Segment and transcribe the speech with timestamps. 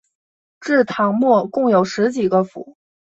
[0.59, 2.75] 至唐末共有十几个府。